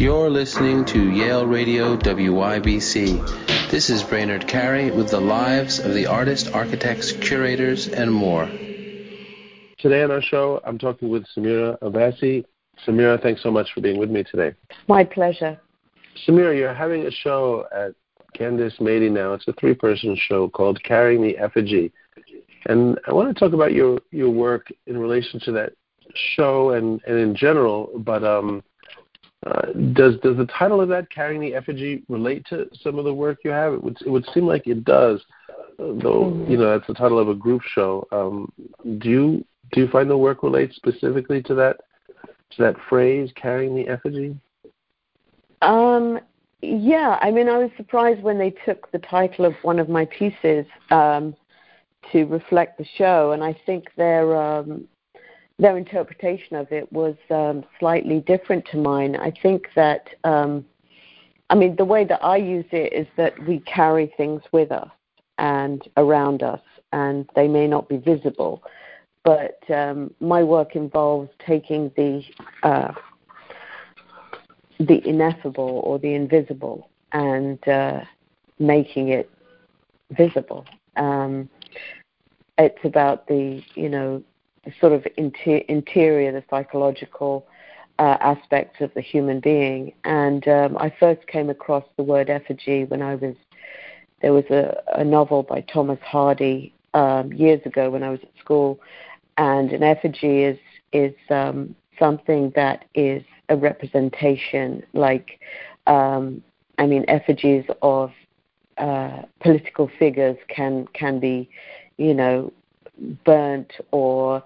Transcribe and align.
You're 0.00 0.30
listening 0.30 0.86
to 0.86 1.10
Yale 1.10 1.44
Radio 1.44 1.94
WYBC. 1.94 3.68
This 3.70 3.90
is 3.90 4.02
Brainard 4.02 4.48
Carey 4.48 4.90
with 4.90 5.10
the 5.10 5.20
lives 5.20 5.78
of 5.78 5.92
the 5.92 6.06
artists, 6.06 6.48
architects, 6.48 7.12
curators, 7.12 7.86
and 7.86 8.10
more. 8.10 8.46
Today 9.76 10.02
on 10.02 10.10
our 10.10 10.22
show, 10.22 10.62
I'm 10.64 10.78
talking 10.78 11.10
with 11.10 11.26
Samira 11.36 11.78
Abbassy. 11.80 12.46
Samira, 12.86 13.20
thanks 13.20 13.42
so 13.42 13.50
much 13.50 13.74
for 13.74 13.82
being 13.82 13.98
with 13.98 14.08
me 14.08 14.24
today. 14.24 14.54
My 14.88 15.04
pleasure. 15.04 15.60
Samira, 16.26 16.56
you're 16.56 16.72
having 16.72 17.06
a 17.06 17.10
show 17.10 17.66
at 17.70 17.92
Candice 18.34 18.80
Madey 18.80 19.10
now. 19.10 19.34
It's 19.34 19.48
a 19.48 19.52
three-person 19.52 20.16
show 20.16 20.48
called 20.48 20.82
Carrying 20.82 21.20
the 21.20 21.36
Effigy. 21.36 21.92
And 22.64 22.98
I 23.06 23.12
want 23.12 23.28
to 23.28 23.38
talk 23.38 23.52
about 23.52 23.74
your, 23.74 24.00
your 24.12 24.30
work 24.30 24.68
in 24.86 24.96
relation 24.96 25.40
to 25.40 25.52
that 25.52 25.74
show 26.14 26.70
and, 26.70 27.02
and 27.06 27.18
in 27.18 27.36
general, 27.36 27.90
but 27.98 28.24
um, 28.24 28.62
uh, 29.46 29.72
does 29.92 30.16
does 30.22 30.36
the 30.36 30.48
title 30.58 30.80
of 30.80 30.88
that 30.90 31.10
carrying 31.10 31.40
the 31.40 31.54
effigy 31.54 32.02
relate 32.08 32.44
to 32.50 32.68
some 32.82 32.98
of 32.98 33.04
the 33.04 33.14
work 33.14 33.38
you 33.42 33.50
have? 33.50 33.72
It 33.72 33.82
would 33.82 33.96
it 34.04 34.10
would 34.10 34.26
seem 34.34 34.46
like 34.46 34.66
it 34.66 34.84
does, 34.84 35.24
though 35.78 36.32
mm-hmm. 36.32 36.50
you 36.50 36.58
know 36.58 36.70
that's 36.70 36.86
the 36.86 36.94
title 36.94 37.18
of 37.18 37.28
a 37.28 37.34
group 37.34 37.62
show. 37.62 38.06
Um, 38.12 38.52
do 38.98 39.08
you 39.08 39.44
do 39.72 39.80
you 39.80 39.88
find 39.88 40.10
the 40.10 40.16
work 40.16 40.42
relates 40.42 40.76
specifically 40.76 41.42
to 41.44 41.54
that 41.54 41.78
to 42.50 42.62
that 42.62 42.76
phrase 42.88 43.30
carrying 43.34 43.74
the 43.74 43.88
effigy? 43.88 44.36
Um, 45.62 46.20
yeah, 46.60 47.18
I 47.22 47.30
mean, 47.30 47.48
I 47.48 47.58
was 47.58 47.70
surprised 47.78 48.22
when 48.22 48.38
they 48.38 48.50
took 48.66 48.90
the 48.92 48.98
title 48.98 49.46
of 49.46 49.54
one 49.62 49.78
of 49.78 49.88
my 49.88 50.04
pieces 50.06 50.66
um, 50.90 51.34
to 52.12 52.24
reflect 52.24 52.76
the 52.76 52.86
show, 52.96 53.32
and 53.32 53.42
I 53.42 53.58
think 53.64 53.86
they're 53.96 54.36
um, 54.36 54.86
their 55.60 55.76
interpretation 55.76 56.56
of 56.56 56.72
it 56.72 56.90
was 56.90 57.14
um, 57.30 57.64
slightly 57.78 58.20
different 58.20 58.64
to 58.72 58.78
mine. 58.78 59.14
I 59.16 59.30
think 59.42 59.68
that, 59.76 60.08
um, 60.24 60.64
I 61.50 61.54
mean, 61.54 61.76
the 61.76 61.84
way 61.84 62.04
that 62.04 62.24
I 62.24 62.36
use 62.36 62.64
it 62.72 62.92
is 62.92 63.06
that 63.16 63.38
we 63.46 63.60
carry 63.60 64.12
things 64.16 64.42
with 64.52 64.72
us 64.72 64.88
and 65.38 65.86
around 65.98 66.42
us, 66.42 66.60
and 66.92 67.28
they 67.36 67.46
may 67.46 67.66
not 67.66 67.88
be 67.88 67.98
visible. 67.98 68.62
But 69.22 69.58
um, 69.70 70.14
my 70.20 70.42
work 70.42 70.76
involves 70.76 71.28
taking 71.46 71.92
the 71.94 72.22
uh, 72.62 72.92
the 74.78 75.06
ineffable 75.06 75.82
or 75.84 75.98
the 75.98 76.14
invisible 76.14 76.88
and 77.12 77.68
uh, 77.68 78.00
making 78.58 79.08
it 79.08 79.30
visible. 80.12 80.64
Um, 80.96 81.50
it's 82.56 82.82
about 82.84 83.26
the 83.26 83.62
you 83.74 83.90
know 83.90 84.22
the 84.64 84.72
sort 84.80 84.92
of 84.92 85.06
inter- 85.16 85.64
interior, 85.68 86.32
the 86.32 86.44
psychological 86.50 87.46
uh, 87.98 88.16
aspects 88.20 88.80
of 88.80 88.92
the 88.94 89.00
human 89.00 89.40
being. 89.40 89.92
And 90.04 90.46
um, 90.48 90.76
I 90.78 90.92
first 90.98 91.26
came 91.26 91.50
across 91.50 91.84
the 91.96 92.02
word 92.02 92.30
effigy 92.30 92.84
when 92.84 93.02
I 93.02 93.14
was 93.14 93.34
there 94.22 94.32
was 94.34 94.44
a, 94.50 94.82
a 94.96 95.04
novel 95.04 95.42
by 95.42 95.62
Thomas 95.62 95.98
Hardy 96.02 96.74
um, 96.92 97.32
years 97.32 97.64
ago 97.64 97.88
when 97.88 98.02
I 98.02 98.10
was 98.10 98.20
at 98.22 98.30
school, 98.38 98.78
and 99.38 99.72
an 99.72 99.82
effigy 99.82 100.42
is 100.44 100.58
is 100.92 101.14
um, 101.30 101.74
something 101.98 102.52
that 102.54 102.84
is 102.94 103.22
a 103.48 103.56
representation, 103.56 104.82
like 104.92 105.40
um, 105.86 106.42
I 106.78 106.86
mean, 106.86 107.04
effigies 107.08 107.64
of 107.82 108.12
uh, 108.78 109.22
political 109.40 109.90
figures 109.98 110.36
can 110.48 110.86
can 110.94 111.20
be, 111.20 111.48
you 111.98 112.14
know, 112.14 112.52
burnt 113.24 113.72
or 113.90 114.42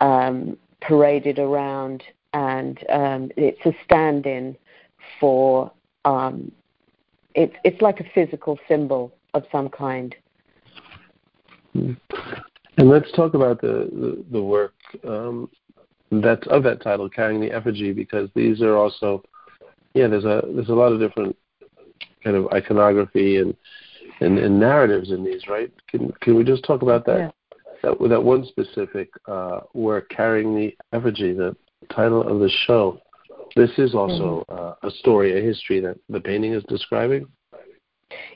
um, 0.00 0.56
paraded 0.80 1.38
around, 1.38 2.02
and 2.32 2.78
um, 2.88 3.30
it's 3.36 3.64
a 3.64 3.72
stand-in 3.84 4.56
for. 5.18 5.70
Um, 6.04 6.50
it's 7.34 7.54
it's 7.64 7.80
like 7.80 8.00
a 8.00 8.04
physical 8.14 8.58
symbol 8.66 9.12
of 9.34 9.44
some 9.52 9.68
kind. 9.68 10.14
And 11.74 11.96
let's 12.78 13.12
talk 13.12 13.34
about 13.34 13.60
the 13.60 13.88
the, 13.92 14.24
the 14.32 14.42
work 14.42 14.74
um, 15.06 15.50
that's 16.10 16.46
of 16.48 16.62
that 16.64 16.82
title, 16.82 17.08
carrying 17.08 17.40
the 17.40 17.52
effigy, 17.52 17.92
because 17.92 18.28
these 18.34 18.62
are 18.62 18.76
also, 18.76 19.22
yeah, 19.94 20.08
there's 20.08 20.24
a 20.24 20.42
there's 20.54 20.70
a 20.70 20.74
lot 20.74 20.92
of 20.92 20.98
different 20.98 21.36
kind 22.24 22.36
of 22.36 22.48
iconography 22.52 23.36
and 23.36 23.54
and, 24.20 24.38
and 24.38 24.58
narratives 24.58 25.10
in 25.10 25.22
these, 25.22 25.46
right? 25.46 25.72
Can 25.88 26.10
can 26.20 26.34
we 26.34 26.42
just 26.42 26.64
talk 26.64 26.82
about 26.82 27.04
that? 27.06 27.18
Yeah 27.18 27.30
that 27.82 27.96
that 28.08 28.22
one 28.22 28.44
specific 28.46 29.10
uh, 29.26 29.60
work, 29.74 30.08
carrying 30.10 30.54
the 30.54 30.76
effigy, 30.92 31.32
the 31.32 31.56
title 31.94 32.22
of 32.22 32.40
the 32.40 32.50
show. 32.66 33.00
This 33.56 33.70
is 33.78 33.94
also 33.94 34.44
mm-hmm. 34.48 34.86
uh, 34.86 34.88
a 34.88 34.90
story, 34.98 35.38
a 35.38 35.42
history 35.42 35.80
that 35.80 35.98
the 36.08 36.20
painting 36.20 36.52
is 36.52 36.62
describing. 36.64 37.26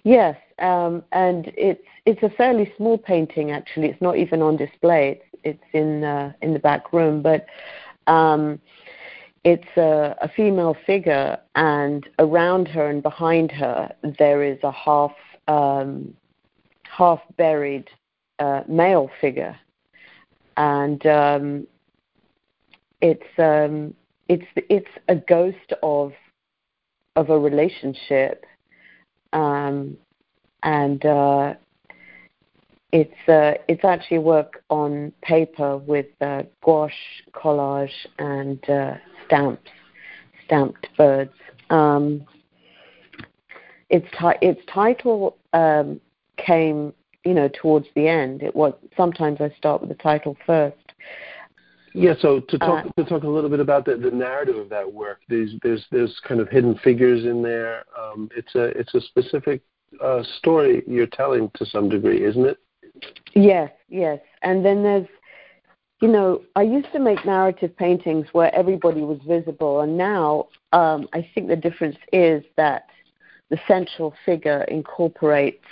Yes, 0.02 0.36
um, 0.58 1.02
and 1.12 1.52
it's 1.56 1.82
it's 2.06 2.22
a 2.22 2.30
fairly 2.30 2.72
small 2.76 2.98
painting. 2.98 3.50
Actually, 3.50 3.88
it's 3.88 4.02
not 4.02 4.16
even 4.16 4.42
on 4.42 4.56
display. 4.56 5.20
It's 5.20 5.24
it's 5.44 5.64
in 5.72 6.04
uh, 6.04 6.32
in 6.42 6.52
the 6.52 6.60
back 6.60 6.92
room, 6.92 7.22
but. 7.22 7.46
Um, 8.06 8.60
it's 9.44 9.76
a, 9.76 10.16
a 10.22 10.28
female 10.28 10.74
figure, 10.86 11.38
and 11.54 12.08
around 12.18 12.66
her 12.68 12.88
and 12.88 13.02
behind 13.02 13.52
her 13.52 13.94
there 14.18 14.42
is 14.42 14.58
a 14.62 14.72
half 14.72 15.12
um, 15.48 16.14
half 16.84 17.20
buried 17.36 17.90
uh, 18.38 18.62
male 18.68 19.10
figure, 19.20 19.56
and 20.56 21.04
um, 21.06 21.66
it's 23.00 23.38
um, 23.38 23.94
it's 24.28 24.44
it's 24.68 24.90
a 25.08 25.16
ghost 25.16 25.72
of 25.82 26.12
of 27.16 27.30
a 27.30 27.38
relationship, 27.38 28.44
um, 29.32 29.96
and 30.62 31.04
uh, 31.04 31.54
it's 32.92 33.28
uh, 33.28 33.54
it's 33.68 33.84
actually 33.84 34.18
work 34.18 34.62
on 34.70 35.12
paper 35.22 35.78
with 35.78 36.06
uh, 36.20 36.42
gouache, 36.62 36.94
collage, 37.32 38.06
and 38.18 38.68
uh, 38.70 38.94
stamps, 39.26 39.70
stamped 40.46 40.86
birds. 40.96 41.32
Um, 41.70 42.24
its, 43.90 44.06
ti- 44.18 44.46
its 44.46 44.60
title 44.72 45.36
um, 45.52 46.00
came 46.36 46.92
you 47.24 47.34
know, 47.34 47.48
towards 47.60 47.86
the 47.94 48.08
end. 48.08 48.42
It 48.42 48.54
was 48.54 48.74
sometimes 48.96 49.40
I 49.40 49.52
start 49.56 49.80
with 49.80 49.90
the 49.90 49.96
title 49.96 50.36
first. 50.46 50.76
Yeah, 51.96 52.14
so 52.20 52.40
to 52.40 52.58
talk 52.58 52.86
uh, 52.86 53.02
to 53.02 53.08
talk 53.08 53.22
a 53.22 53.28
little 53.28 53.48
bit 53.48 53.60
about 53.60 53.84
the, 53.84 53.96
the 53.96 54.10
narrative 54.10 54.56
of 54.56 54.68
that 54.70 54.92
work, 54.92 55.20
there's 55.28 55.52
there's 55.62 55.86
there's 55.92 56.20
kind 56.26 56.40
of 56.40 56.48
hidden 56.48 56.76
figures 56.82 57.24
in 57.24 57.40
there. 57.40 57.84
Um, 57.98 58.28
it's 58.36 58.54
a 58.56 58.64
it's 58.78 58.94
a 58.94 59.00
specific 59.00 59.62
uh, 60.02 60.22
story 60.38 60.82
you're 60.86 61.06
telling 61.06 61.50
to 61.54 61.64
some 61.64 61.88
degree, 61.88 62.24
isn't 62.24 62.44
it? 62.44 62.58
Yes, 63.34 63.70
yes. 63.88 64.18
And 64.42 64.64
then 64.64 64.82
there's, 64.82 65.06
you 66.00 66.08
know, 66.08 66.42
I 66.56 66.62
used 66.62 66.92
to 66.92 66.98
make 66.98 67.24
narrative 67.24 67.76
paintings 67.76 68.26
where 68.32 68.52
everybody 68.54 69.02
was 69.02 69.20
visible, 69.26 69.80
and 69.80 69.96
now 69.96 70.48
um, 70.72 71.08
I 71.12 71.28
think 71.34 71.46
the 71.46 71.56
difference 71.56 71.96
is 72.12 72.42
that 72.56 72.86
the 73.50 73.58
central 73.68 74.14
figure 74.24 74.62
incorporates 74.64 75.64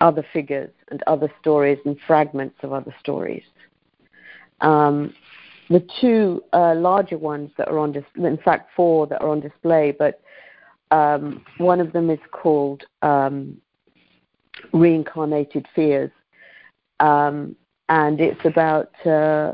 other 0.00 0.24
figures 0.32 0.70
and 0.90 1.02
other 1.06 1.30
stories 1.40 1.78
and 1.84 1.96
fragments 2.06 2.56
of 2.62 2.72
other 2.72 2.94
stories. 3.00 3.44
Um, 4.60 5.14
the 5.68 5.86
two 6.00 6.42
uh, 6.52 6.74
larger 6.74 7.18
ones 7.18 7.50
that 7.56 7.68
are 7.68 7.78
on 7.78 7.92
display, 7.92 8.28
in 8.28 8.38
fact, 8.38 8.70
four 8.74 9.06
that 9.06 9.22
are 9.22 9.28
on 9.28 9.40
display, 9.40 9.94
but 9.96 10.20
um, 10.90 11.44
one 11.58 11.80
of 11.80 11.92
them 11.92 12.10
is 12.10 12.18
called 12.32 12.84
um, 13.02 13.56
Reincarnated 14.72 15.66
Fears. 15.74 16.10
Um, 16.98 17.56
and 17.88 18.20
it's 18.20 18.44
about 18.44 18.90
uh, 19.06 19.52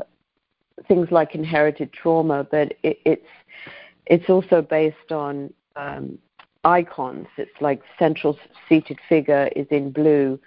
things 0.87 1.07
like 1.11 1.35
inherited 1.35 1.91
trauma, 1.93 2.47
but 2.49 2.73
it, 2.83 2.99
it's 3.05 3.27
it's 4.05 4.29
also 4.29 4.61
based 4.61 5.11
on 5.11 5.53
um, 5.75 6.17
icons. 6.67 7.27
It's 7.37 7.59
like 7.61 7.81
central 7.97 8.37
seated 8.67 8.99
figure 9.07 9.49
is 9.55 9.67
in 9.71 9.91
blue, 9.91 10.39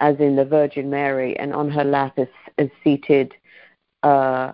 as 0.00 0.16
in 0.18 0.36
the 0.36 0.44
Virgin 0.44 0.90
Mary, 0.90 1.38
and 1.38 1.54
on 1.54 1.70
her 1.70 1.84
lap 1.84 2.18
is, 2.18 2.28
is 2.58 2.70
seated 2.82 3.34
uh, 4.02 4.52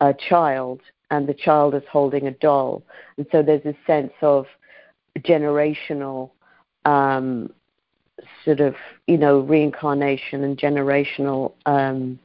a 0.00 0.14
child, 0.14 0.80
and 1.10 1.28
the 1.28 1.34
child 1.34 1.74
is 1.74 1.82
holding 1.90 2.26
a 2.26 2.30
doll. 2.32 2.82
And 3.16 3.26
so 3.30 3.42
there's 3.42 3.66
a 3.66 3.76
sense 3.86 4.12
of 4.22 4.46
generational 5.18 6.30
um, 6.84 7.50
sort 8.44 8.60
of, 8.60 8.74
you 9.06 9.18
know, 9.18 9.40
reincarnation 9.40 10.42
and 10.44 10.58
generational 10.58 11.52
um, 11.66 12.18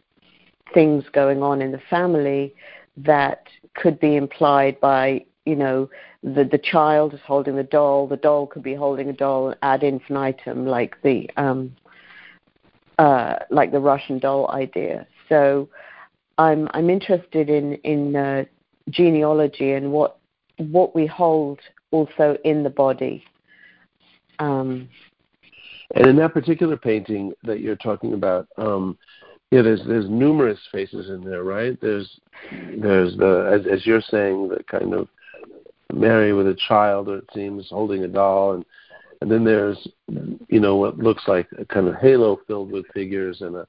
things 0.73 1.03
going 1.11 1.41
on 1.43 1.61
in 1.61 1.71
the 1.71 1.81
family 1.89 2.53
that 2.97 3.47
could 3.75 3.99
be 3.99 4.15
implied 4.15 4.79
by 4.79 5.23
you 5.47 5.55
know, 5.55 5.89
the 6.21 6.43
the 6.43 6.57
child 6.57 7.13
is 7.13 7.21
holding 7.25 7.55
the 7.55 7.63
doll, 7.63 8.05
the 8.05 8.17
doll 8.17 8.47
could 8.47 8.63
be 8.63 8.75
holding 8.75 9.07
a 9.07 9.13
doll 9.13 9.55
ad 9.61 9.81
infinitum, 9.81 10.65
like 10.65 11.01
the 11.03 11.29
um, 11.37 11.73
uh, 12.99 13.35
like 13.49 13.71
the 13.71 13.79
Russian 13.79 14.19
doll 14.19 14.51
idea. 14.51 15.07
So 15.29 15.69
I'm 16.37 16.67
I'm 16.73 16.89
interested 16.89 17.49
in 17.49 17.75
in 17.75 18.15
uh, 18.15 18.43
genealogy 18.89 19.71
and 19.71 19.93
what 19.93 20.17
what 20.57 20.93
we 20.93 21.05
hold 21.05 21.59
also 21.91 22.37
in 22.43 22.63
the 22.63 22.69
body. 22.69 23.23
Um, 24.39 24.89
and 25.95 26.07
in 26.07 26.17
that 26.17 26.33
particular 26.33 26.75
painting 26.75 27.31
that 27.43 27.61
you're 27.61 27.77
talking 27.77 28.13
about, 28.13 28.47
um, 28.57 28.97
yeah, 29.51 29.61
there's 29.61 29.81
there's 29.87 30.09
numerous 30.09 30.59
faces 30.73 31.09
in 31.09 31.21
there, 31.21 31.43
right? 31.43 31.79
There's 31.79 32.19
there's 32.77 33.15
the 33.15 33.49
as 33.53 33.65
as 33.71 33.85
you're 33.85 34.01
saying 34.01 34.49
the 34.49 34.61
kind 34.63 34.93
of 34.93 35.07
Mary 35.97 36.33
with 36.33 36.47
a 36.47 36.57
child, 36.67 37.09
or 37.09 37.17
it 37.17 37.29
seems, 37.33 37.67
holding 37.69 38.03
a 38.03 38.07
doll, 38.07 38.53
and 38.53 38.65
and 39.21 39.31
then 39.31 39.43
there's 39.43 39.87
you 40.47 40.59
know 40.59 40.75
what 40.75 40.97
looks 40.97 41.23
like 41.27 41.47
a 41.57 41.65
kind 41.65 41.87
of 41.87 41.95
halo 41.95 42.39
filled 42.47 42.71
with 42.71 42.85
figures 42.93 43.41
and 43.41 43.55
a 43.55 43.67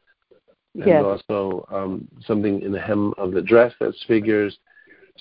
and 0.74 0.86
yes. 0.86 1.04
also 1.04 1.66
um, 1.70 2.06
something 2.26 2.62
in 2.62 2.72
the 2.72 2.80
hem 2.80 3.12
of 3.18 3.32
the 3.32 3.42
dress 3.42 3.72
that's 3.80 4.02
figures. 4.06 4.56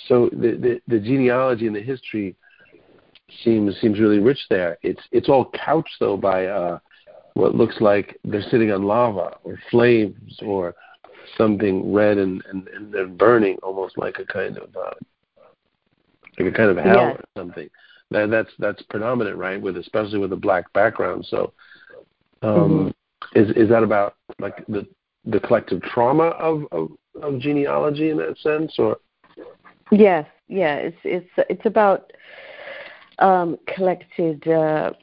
So 0.08 0.30
the, 0.32 0.52
the 0.58 0.82
the 0.88 1.00
genealogy 1.00 1.68
and 1.68 1.76
the 1.76 1.82
history 1.82 2.36
seems 3.44 3.80
seems 3.82 4.00
really 4.00 4.20
rich 4.20 4.40
there. 4.50 4.78
It's 4.84 5.02
it's 5.12 5.30
all 5.30 5.52
couched 5.66 5.96
though 6.00 6.18
by 6.18 6.46
uh, 6.46 6.80
what 7.34 7.56
looks 7.56 7.76
like 7.80 8.20
they're 8.24 8.50
sitting 8.52 8.72
on 8.72 8.84
lava 8.84 9.38
or 9.44 9.58
flames 9.72 10.38
or 10.44 10.76
something 11.38 11.92
red 11.94 12.18
and 12.18 12.44
and, 12.50 12.68
and 12.68 12.94
they're 12.94 13.08
burning 13.08 13.58
almost 13.64 13.98
like 13.98 14.20
a 14.20 14.26
kind 14.26 14.58
of 14.58 14.76
uh, 14.76 14.92
like 16.38 16.54
a 16.54 16.56
kind 16.56 16.70
of 16.70 16.78
hell 16.78 17.10
yes. 17.10 17.18
or 17.18 17.42
something. 17.42 17.70
That 18.12 18.30
that's 18.30 18.52
that's 18.60 18.82
predominant, 18.84 19.38
right? 19.38 19.62
With 19.62 19.78
especially 19.78 20.20
with 20.20 20.32
a 20.34 20.38
black 20.38 20.72
background. 20.74 21.26
So, 21.30 21.54
um, 22.42 22.94
mm-hmm. 23.34 23.40
is 23.40 23.50
is 23.56 23.70
that 23.70 23.84
about 23.84 24.16
like 24.40 24.66
the 24.68 24.88
the 25.26 25.40
collective 25.40 25.82
trauma 25.82 26.26
of, 26.26 26.64
of 26.72 26.90
of 27.22 27.40
genealogy 27.40 28.10
in 28.10 28.18
that 28.18 28.38
sense, 28.40 28.76
or? 28.78 28.98
Yes, 29.92 30.26
yeah. 30.48 30.76
It's 30.76 30.98
it's 31.04 31.30
it's 31.50 31.66
about 31.66 32.12
um, 33.20 33.58
collected 33.68 34.48
uh, 34.48 34.94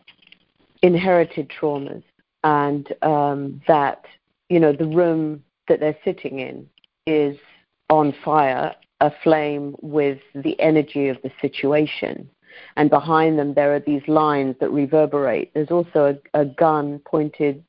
inherited 0.83 1.51
traumas 1.51 2.03
and 2.43 2.93
um, 3.03 3.61
that 3.67 4.05
you 4.49 4.61
know 4.61 4.73
the 4.73 4.87
room 4.87 5.43
that 5.69 5.81
they're 5.81 5.97
sitting 6.05 6.39
in 6.39 6.69
is 7.07 7.37
on 7.91 8.15
fire, 8.25 8.75
aflame 9.01 9.75
with 9.81 10.19
the 10.35 10.59
energy 10.61 11.09
of 11.09 11.19
the 11.23 11.31
situation, 11.41 12.29
and 12.77 12.91
behind 12.91 13.39
them 13.39 13.55
there 13.55 13.75
are 13.75 13.81
these 13.81 14.07
lines 14.09 14.57
that 14.61 14.71
reverberate. 14.71 15.53
There's 15.55 15.71
also 15.71 16.17
a, 16.35 16.41
a 16.41 16.45
gun 16.45 17.01
pointed 17.01 17.65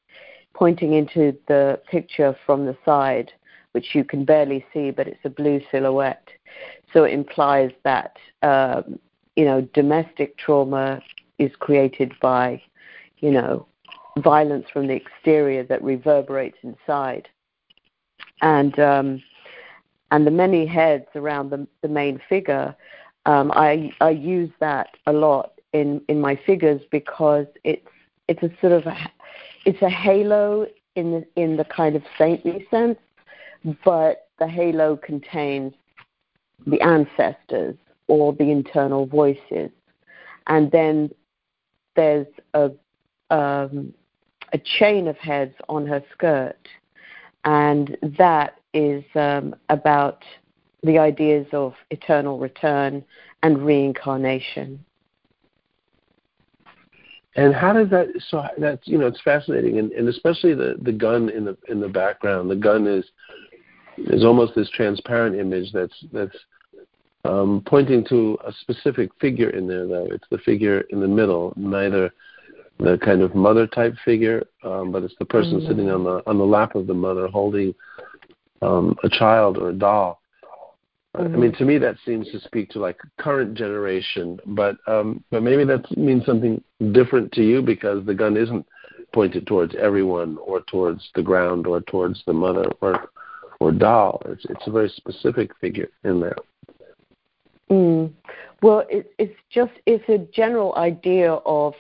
pointing 0.54 0.94
into 0.94 1.38
the 1.48 1.80
picture 1.92 2.36
from 2.46 2.66
the 2.66 2.78
side, 2.86 3.32
which 3.74 3.94
you 3.94 4.04
can 4.04 4.24
barely 4.24 4.66
see, 4.74 4.90
but 4.90 5.08
it's 5.08 5.26
a 5.26 5.30
blue 5.30 5.60
silhouette. 5.70 6.30
So 6.94 7.04
it 7.04 7.14
implies 7.14 7.72
that 7.84 8.16
um, 8.42 9.00
you 9.36 9.46
know 9.46 9.62
domestic 9.74 10.38
trauma 10.38 11.02
is 11.38 11.52
created 11.60 12.14
by 12.22 12.62
you 13.18 13.32
know 13.32 13.68
violence 14.20 14.66
from 14.72 14.88
the 14.88 14.94
exterior 14.94 15.64
that 15.64 15.84
reverberates 15.84 16.58
inside. 16.64 17.28
And 18.42 18.78
um, 18.80 19.24
and 20.12 20.26
the 20.26 20.32
many 20.32 20.66
heads 20.66 21.08
around 21.16 21.50
the, 21.50 21.68
the 21.82 21.88
main 21.88 22.22
figure, 22.30 22.76
um, 23.26 23.52
I 23.56 23.92
I 24.02 24.12
use 24.12 24.52
that 24.60 24.90
a 25.08 25.14
lot 25.14 25.60
in 25.74 26.02
in 26.08 26.22
my 26.22 26.36
figures 26.46 26.82
because 26.92 27.48
it's 27.64 27.88
it's 28.28 28.44
a 28.44 28.52
sort 28.62 28.74
of 28.74 28.86
a, 28.86 28.98
it's 29.66 29.82
a 29.82 29.90
halo 29.90 30.68
in 30.96 31.12
the 31.12 31.42
in 31.42 31.58
the 31.58 31.66
kind 31.66 31.96
of 31.96 32.04
saintly 32.18 32.68
sense, 32.70 33.00
but 33.84 34.28
the 34.40 34.48
halo 34.48 34.96
contains 34.96 35.74
the 36.68 36.80
ancestors 36.82 37.76
or 38.08 38.34
the 38.34 38.52
internal 38.52 39.06
voices, 39.06 39.72
and 40.48 40.72
then 40.72 41.10
there's 41.96 42.28
a 42.54 42.72
um, 43.32 43.94
a 44.54 44.60
chain 44.60 45.08
of 45.08 45.18
heads 45.18 45.56
on 45.68 45.88
her 45.88 46.04
skirt, 46.14 46.68
and 47.44 47.98
that 48.18 48.60
is 48.76 49.04
um, 49.16 49.56
about 49.70 50.24
the 50.84 51.00
ideas 51.00 51.48
of 51.54 51.74
eternal 51.90 52.38
return 52.38 53.04
and 53.42 53.66
reincarnation. 53.66 54.84
And 57.36 57.54
how 57.54 57.74
does 57.74 57.90
that? 57.90 58.08
So 58.30 58.44
that's 58.58 58.88
you 58.88 58.98
know 58.98 59.08
it's 59.08 59.22
fascinating, 59.22 59.80
and, 59.80 59.92
and 59.92 60.08
especially 60.08 60.54
the 60.54 60.76
the 60.82 60.92
gun 60.92 61.30
in 61.30 61.44
the 61.46 61.58
in 61.68 61.82
the 61.82 61.90
background. 61.90 62.50
The 62.50 62.56
gun 62.56 62.88
is 62.88 63.04
is 63.98 64.24
almost 64.24 64.56
this 64.56 64.70
transparent 64.70 65.36
image 65.36 65.72
that's 65.74 65.94
that's 66.14 66.38
um, 67.26 67.62
pointing 67.66 68.06
to 68.06 68.38
a 68.46 68.54
specific 68.62 69.10
figure 69.20 69.50
in 69.50 69.68
there. 69.68 69.86
Though 69.86 70.08
it's 70.10 70.28
the 70.32 70.38
figure 70.40 70.82
in 70.92 71.02
the 71.02 71.08
middle, 71.08 71.52
neither 71.58 72.14
the 72.80 72.98
kind 73.04 73.22
of 73.22 73.36
mother 73.36 73.68
type 73.68 73.96
figure, 74.06 74.46
um, 74.64 74.92
but 74.92 75.04
it's 75.04 75.16
the 75.20 75.26
person 75.26 75.60
mm-hmm. 75.60 75.68
sitting 75.68 75.90
on 75.90 76.06
the 76.06 76.22
on 76.28 76.38
the 76.38 76.46
lap 76.46 76.76
of 76.76 76.88
the 76.88 76.94
mother 76.94 77.28
holding 77.28 77.76
um, 78.62 78.96
a 79.04 79.10
child 79.10 79.58
or 79.58 79.70
a 79.70 79.74
doll. 79.74 80.22
Mm-hmm. 81.16 81.34
I 81.34 81.38
mean, 81.38 81.54
to 81.54 81.66
me, 81.66 81.78
that 81.78 81.96
seems 82.06 82.30
to 82.32 82.40
speak 82.42 82.70
to 82.72 82.80
like 82.80 82.98
current 83.20 83.56
generation, 83.56 84.40
but 84.46 84.78
um, 84.88 85.24
but 85.32 85.44
maybe 85.44 85.64
that 85.64 85.86
means 85.98 86.26
something 86.26 86.62
different 86.92 87.32
to 87.34 87.44
you 87.44 87.62
because 87.62 88.06
the 88.06 88.14
gun 88.14 88.36
isn't 88.36 88.66
pointed 89.14 89.48
towards 89.48 89.76
everyone 89.76 90.38
or 90.46 90.62
towards 90.62 91.10
the 91.16 91.24
ground 91.24 91.68
or 91.68 91.82
towards 91.82 92.22
the 92.26 92.34
mother 92.34 92.66
or 92.82 93.10
or 93.60 93.72
doll. 93.72 94.22
It's 94.26 94.46
it's 94.50 94.68
a 94.68 94.72
very 94.72 94.90
specific 94.90 95.52
figure 95.62 95.90
in 96.04 96.20
there. 96.20 96.36
Mm. 97.70 98.12
Well, 98.62 98.86
it, 98.90 99.12
it's 99.18 99.38
just 99.50 99.72
it's 99.86 100.08
a 100.10 100.18
general 100.34 100.76
idea 100.76 101.34
of 101.34 101.74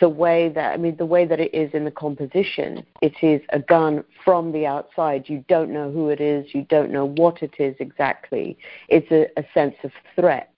the 0.00 0.08
way 0.08 0.48
that 0.50 0.72
I 0.72 0.76
mean 0.76 0.96
the 0.96 1.06
way 1.06 1.24
that 1.24 1.40
it 1.40 1.54
is 1.54 1.70
in 1.74 1.84
the 1.84 1.90
composition, 1.90 2.84
it 3.02 3.14
is 3.22 3.40
a 3.50 3.58
gun 3.58 4.04
from 4.24 4.52
the 4.52 4.66
outside. 4.66 5.28
You 5.28 5.44
don't 5.48 5.72
know 5.72 5.90
who 5.90 6.10
it 6.10 6.20
is, 6.20 6.54
you 6.54 6.62
don't 6.68 6.90
know 6.90 7.06
what 7.06 7.42
it 7.42 7.54
is 7.58 7.74
exactly. 7.80 8.58
It's 8.88 9.10
a, 9.10 9.26
a 9.40 9.44
sense 9.54 9.76
of 9.84 9.90
threat 10.14 10.52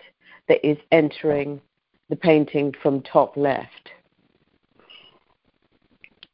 that 0.49 0.67
is 0.67 0.79
entering 0.93 1.61
the 2.09 2.17
painting 2.17 2.75
from 2.83 3.03
top 3.03 3.37
left. 3.37 3.91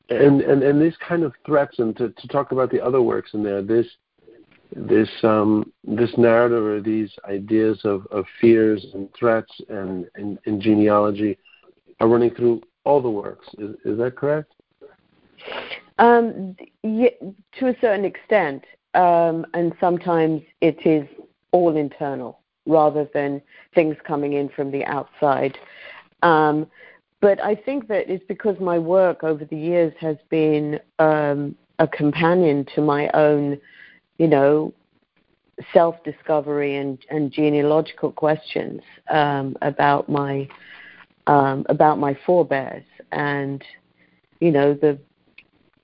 And 0.08 0.40
and, 0.40 0.62
and 0.62 0.80
these 0.80 0.96
kind 1.06 1.22
of 1.22 1.32
threats, 1.44 1.78
and 1.78 1.96
to, 1.96 2.10
to 2.10 2.28
talk 2.28 2.52
about 2.52 2.70
the 2.70 2.80
other 2.80 3.02
works 3.02 3.34
in 3.34 3.42
there, 3.42 3.62
this 3.62 3.86
this 4.74 5.08
um, 5.22 5.72
this 5.84 6.10
narrative 6.16 6.64
or 6.64 6.80
these 6.80 7.12
ideas 7.28 7.80
of, 7.84 8.06
of 8.10 8.24
fears 8.40 8.84
and 8.94 9.08
threats 9.14 9.52
and, 9.68 10.06
and, 10.14 10.38
and 10.46 10.60
genealogy 10.60 11.38
are 12.00 12.08
running 12.08 12.34
through 12.34 12.62
all 12.86 13.02
the 13.02 13.10
works. 13.10 13.46
Is, 13.58 13.74
is 13.84 13.98
that 13.98 14.16
correct? 14.16 14.52
Um, 15.98 16.56
yeah, 16.82 17.08
to 17.58 17.68
a 17.68 17.76
certain 17.80 18.04
extent, 18.04 18.64
um, 18.94 19.44
and 19.54 19.74
sometimes 19.80 20.42
it 20.60 20.86
is 20.86 21.06
all 21.52 21.76
internal 21.76 22.40
rather 22.66 23.08
than 23.12 23.42
things 23.74 23.96
coming 24.06 24.34
in 24.34 24.48
from 24.48 24.70
the 24.70 24.84
outside. 24.84 25.58
Um, 26.22 26.66
but 27.20 27.42
I 27.42 27.54
think 27.54 27.88
that 27.88 28.10
it's 28.10 28.24
because 28.26 28.56
my 28.60 28.78
work 28.78 29.24
over 29.24 29.44
the 29.44 29.56
years 29.56 29.92
has 30.00 30.16
been 30.28 30.78
um, 30.98 31.56
a 31.78 31.88
companion 31.88 32.66
to 32.74 32.80
my 32.80 33.08
own, 33.14 33.58
you 34.18 34.28
know, 34.28 34.72
self-discovery 35.72 36.76
and, 36.76 36.98
and 37.10 37.32
genealogical 37.32 38.12
questions 38.12 38.82
um, 39.10 39.56
about 39.62 40.08
my 40.08 40.46
um, 41.26 41.64
about 41.68 41.98
my 41.98 42.16
forebears. 42.26 42.84
And 43.12 43.64
you 44.40 44.50
know 44.50 44.74
the 44.74 44.98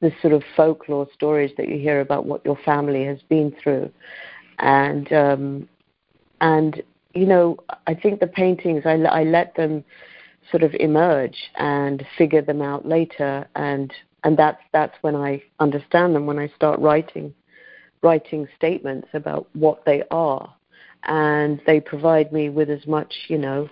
the 0.01 0.13
sort 0.21 0.35
of 0.35 0.43
folklore 0.57 1.07
stories 1.15 1.53
that 1.57 1.69
you 1.69 1.79
hear 1.79 2.01
about 2.01 2.27
what 2.27 2.45
your 2.45 2.59
family 2.65 3.05
has 3.05 3.23
been 3.29 3.55
through. 3.63 3.91
And 4.59 5.11
um, 5.13 5.69
and 6.41 6.83
you 7.15 7.27
know 7.27 7.57
I 7.87 7.95
think 7.95 8.21
the 8.21 8.27
paintings 8.27 8.83
I, 8.85 8.95
I 8.95 9.23
let 9.23 9.55
them 9.55 9.85
sort 10.51 10.65
of 10.65 10.75
emerge 10.75 11.37
and 11.57 12.05
figure 12.19 12.43
them 12.43 12.61
out 12.61 12.87
later. 12.87 13.47
And 13.55 13.93
and 14.25 14.37
that's 14.37 14.61
that's 14.73 14.97
when 15.03 15.17
I 15.17 15.43
understand 15.61 16.15
them 16.15 16.27
when 16.27 16.39
I 16.39 16.49
start 16.49 16.79
writing 16.81 17.33
writing 18.03 18.49
statements 18.57 19.09
about 19.15 19.47
what 19.55 19.85
they 19.85 20.03
are. 20.11 20.53
And 21.05 21.61
they 21.67 21.81
provide 21.81 22.33
me 22.33 22.49
with 22.49 22.71
as 22.71 22.87
much 22.87 23.15
you 23.29 23.39
know 23.39 23.69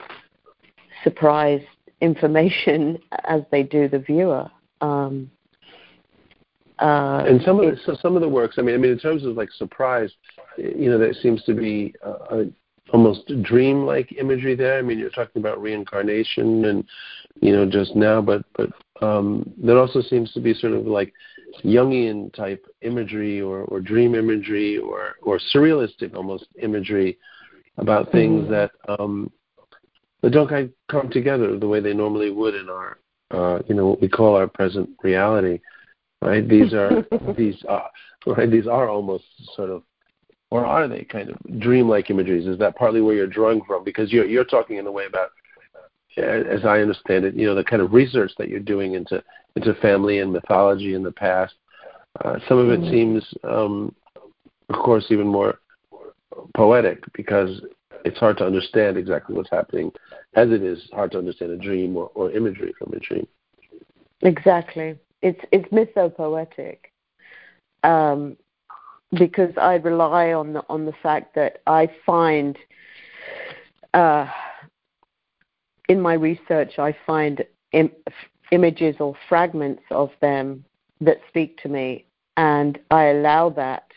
surprise 1.05 1.63
information 2.01 2.99
as 3.25 3.43
they 3.51 3.63
do 3.63 3.89
the 3.89 3.99
viewer. 3.99 4.51
Um, 4.81 5.31
uh, 6.79 7.25
and 7.29 7.43
some 7.43 7.61
of 7.61 7.67
the, 7.67 7.79
so 7.85 7.95
some 8.01 8.17
of 8.17 8.23
the 8.23 8.29
works, 8.29 8.57
I 8.59 8.63
mean, 8.63 8.75
I 8.75 8.79
mean, 8.79 8.93
in 8.93 8.99
terms 8.99 9.25
of 9.25 9.37
like 9.37 9.51
surprise, 9.53 10.11
you 10.57 10.91
know, 10.91 10.99
there 10.99 11.13
seems 11.13 11.45
to 11.45 11.55
be 11.55 11.95
a, 12.03 12.11
a 12.11 12.47
almost 12.93 13.31
dream-like 13.43 14.13
imagery 14.19 14.55
there. 14.55 14.79
I 14.79 14.83
mean, 14.83 14.99
you're 14.99 15.11
talking 15.11 15.41
about 15.41 15.61
reincarnation, 15.61 16.65
and 16.65 16.85
you 17.41 17.53
know, 17.53 17.69
just 17.69 17.95
now, 17.95 18.23
but 18.23 18.45
but 18.57 18.71
um, 19.03 19.53
there 19.63 19.79
also 19.79 20.01
seems 20.01 20.33
to 20.33 20.41
be 20.41 20.55
sort 20.55 20.73
of 20.73 20.87
like 20.87 21.13
Jungian 21.65 22.33
type 22.33 22.65
imagery, 22.81 23.41
or, 23.43 23.63
or 23.65 23.81
dream 23.81 24.15
imagery, 24.15 24.79
or 24.79 25.17
or 25.23 25.39
surrealistic 25.55 26.15
almost 26.15 26.47
imagery 26.63 27.19
about 27.77 28.11
things 28.11 28.45
mm-hmm. 28.45 28.53
that 28.53 28.71
um, 28.89 29.31
that 30.23 30.31
don't 30.31 30.73
come 30.91 31.11
together 31.11 31.59
the 31.59 31.69
way 31.69 31.81
they 31.81 31.95
normally 31.95 32.31
would 32.31 32.55
in 32.55 32.69
our, 32.69 32.99
uh, 33.31 33.61
you 33.69 33.75
know, 33.75 33.87
what 33.87 34.01
we 34.01 34.09
call 34.09 34.37
our 34.37 34.47
present 34.47 34.91
reality, 35.03 35.61
right? 36.21 36.47
These 36.47 36.75
are 36.75 37.05
these 37.37 37.63
are 37.69 37.91
right. 38.27 38.51
These 38.51 38.67
are 38.67 38.89
almost 38.89 39.25
sort 39.55 39.71
of, 39.71 39.83
or 40.51 40.65
are 40.67 40.89
they 40.89 41.05
kind 41.05 41.31
of 41.31 41.61
dreamlike 41.61 42.11
imageries? 42.11 42.47
Is 42.47 42.59
that 42.59 42.77
partly 42.77 43.01
where 43.01 43.15
you're 43.15 43.27
drawing 43.27 43.63
from? 43.65 43.85
Because 43.85 44.13
you're 44.13 44.27
you're 44.27 44.45
talking 44.45 44.77
in 44.77 44.87
a 44.87 44.93
way 44.93 45.07
about, 45.07 45.31
as 46.17 46.65
I 46.65 46.81
understand 46.81 47.25
it, 47.25 47.35
you 47.35 47.47
know, 47.47 47.55
the 47.55 47.65
kind 47.65 47.83
of 47.83 47.93
research 47.93 48.33
that 48.39 48.49
you're 48.49 48.61
doing 48.61 48.95
into 48.95 49.23
into 49.57 49.75
family 49.75 50.19
and 50.19 50.33
mythology 50.33 50.95
in 50.95 51.03
the 51.03 51.13
past. 51.13 51.55
Uh, 52.25 52.39
some 52.49 52.59
of 52.59 52.71
it 52.71 52.81
mm-hmm. 52.81 52.91
seems, 52.91 53.35
um, 53.45 53.95
of 54.69 54.77
course, 54.77 55.07
even 55.11 55.27
more 55.29 55.61
poetic 56.55 57.03
because 57.15 57.61
it's 58.05 58.19
hard 58.19 58.39
to 58.39 58.47
understand 58.47 58.97
exactly 58.97 59.35
what's 59.35 59.51
happening, 59.51 59.93
as 60.35 60.51
it 60.51 60.63
is 60.63 60.89
hard 60.93 61.13
to 61.13 61.19
understand 61.19 61.53
a 61.53 61.57
dream 61.57 61.97
or, 61.97 62.11
or 62.15 62.31
imagery 62.33 62.73
from 62.79 62.93
a 62.93 63.01
dream. 63.01 63.27
Exactly, 64.23 64.99
it's 65.23 65.41
it's 65.53 65.69
mythopoetic, 65.73 66.79
um, 67.85 68.37
because 69.19 69.53
I 69.57 69.75
rely 69.77 70.33
on 70.33 70.53
the 70.53 70.65
on 70.69 70.87
the 70.87 70.95
fact 71.03 71.35
that 71.35 71.63
I 71.67 71.91
find. 72.05 72.59
Uh, 73.93 74.29
in 75.89 76.01
my 76.01 76.13
research, 76.13 76.79
I 76.79 76.95
find 77.05 77.45
Im- 77.73 77.91
images 78.53 78.95
or 79.01 79.17
fragments 79.29 79.83
of 79.91 80.11
them 80.21 80.65
that 81.01 81.19
speak 81.29 81.61
to 81.63 81.69
me, 81.69 82.05
and 82.37 82.79
I 82.93 83.07
allow 83.07 83.51
that 83.51 83.91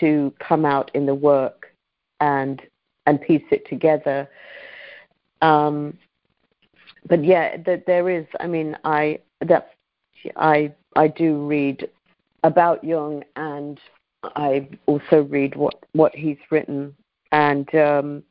to 0.00 0.34
come 0.46 0.64
out 0.66 0.90
in 0.94 1.06
the 1.06 1.14
work 1.14 1.74
and 2.20 2.60
and 3.06 3.20
piece 3.20 3.44
it 3.50 3.68
together. 3.68 4.28
Um, 5.42 5.98
but 7.06 7.24
yeah, 7.24 7.56
that 7.66 7.86
there 7.86 8.08
is. 8.08 8.26
I 8.40 8.46
mean, 8.46 8.76
I 8.84 9.20
that 9.40 9.72
I 10.36 10.72
I 10.96 11.08
do 11.08 11.46
read 11.46 11.88
about 12.42 12.82
Jung, 12.82 13.24
and 13.36 13.78
I 14.22 14.68
also 14.86 15.22
read 15.22 15.54
what 15.54 15.74
what 15.92 16.14
he's 16.14 16.38
written, 16.50 16.94
and 17.30 17.72
um, 17.74 18.22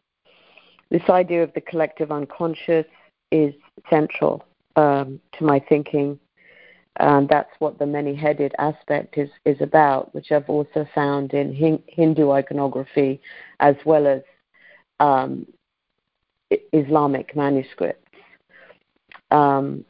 this 0.90 1.10
idea 1.10 1.44
of 1.44 1.54
the 1.54 1.62
collective 1.62 2.12
unconscious 2.12 2.86
is 3.32 3.54
central 3.90 4.46
um, 4.76 5.20
to 5.38 5.44
my 5.44 5.60
thinking. 5.60 6.20
And 6.98 7.28
that's 7.28 7.50
what 7.58 7.80
the 7.80 7.88
many 7.88 8.14
headed 8.14 8.54
aspect 8.60 9.18
is, 9.18 9.30
is 9.46 9.60
about, 9.62 10.14
which 10.14 10.32
I've 10.32 10.48
also 10.48 10.88
found 10.94 11.34
in 11.34 11.52
Hindu 11.88 12.30
iconography 12.30 13.20
as 13.60 13.76
well 13.84 14.06
as 14.06 14.22
um, 15.04 15.46
Islamic 16.72 17.36
manuscripts. 17.36 18.00
Um, 19.32 19.84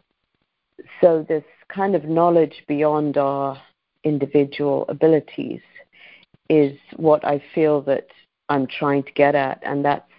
so, 1.01 1.25
this 1.27 1.43
kind 1.69 1.95
of 1.95 2.05
knowledge 2.05 2.63
beyond 2.67 3.17
our 3.17 3.61
individual 4.03 4.85
abilities 4.89 5.61
is 6.49 6.77
what 6.97 7.23
I 7.25 7.41
feel 7.53 7.81
that 7.83 8.07
I'm 8.49 8.67
trying 8.67 9.03
to 9.03 9.11
get 9.13 9.35
at, 9.35 9.59
and 9.63 9.85
that's, 9.85 10.09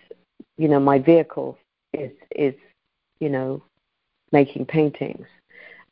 you 0.56 0.68
know, 0.68 0.80
my 0.80 0.98
vehicle 0.98 1.58
is 1.92 2.12
is, 2.36 2.54
you 3.20 3.28
know, 3.28 3.62
making 4.32 4.66
paintings, 4.66 5.26